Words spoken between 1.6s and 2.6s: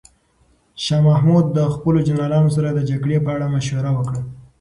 خپلو جنرالانو